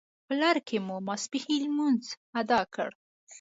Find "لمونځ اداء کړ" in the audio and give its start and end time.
1.65-2.89